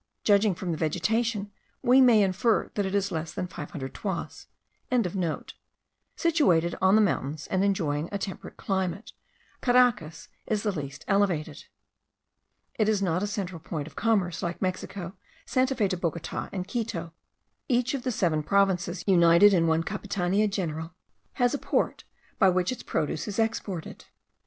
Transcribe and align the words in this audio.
Judging 0.23 0.55
from 0.55 0.71
the 0.71 0.79
vegetation, 0.79 1.51
we 1.83 2.01
may 2.01 2.23
infer 2.23 2.71
that 2.73 2.87
it 2.87 2.95
is 2.95 3.11
less 3.11 3.31
than 3.35 3.45
500 3.45 3.93
toises.) 3.93 4.47
situated 6.15 6.73
on 6.81 6.95
the 6.95 7.01
mountains, 7.01 7.45
and 7.45 7.63
enjoying 7.63 8.09
a 8.11 8.17
temperate 8.17 8.57
climate, 8.57 9.11
Caracas 9.61 10.27
is 10.47 10.63
the 10.63 10.71
least 10.71 11.05
elevated. 11.07 11.65
It 12.79 12.89
is 12.89 13.03
not 13.03 13.21
a 13.21 13.27
central 13.27 13.59
point 13.59 13.85
of 13.85 13.95
commerce, 13.95 14.41
like 14.41 14.59
Mexico, 14.59 15.13
Santa 15.45 15.75
Fe 15.75 15.87
de 15.87 15.97
Bogota, 15.97 16.49
and 16.51 16.67
Quito. 16.67 17.13
Each 17.69 17.93
of 17.93 18.01
the 18.01 18.11
seven 18.11 18.41
provinces 18.41 19.03
united 19.05 19.53
in 19.53 19.67
one 19.67 19.83
capitania 19.83 20.47
general 20.49 20.95
has 21.33 21.53
a 21.53 21.59
port, 21.59 22.05
by 22.39 22.49
which 22.49 22.71
its 22.71 22.81
produce 22.81 23.27
is 23.27 23.37
exported. 23.37 24.05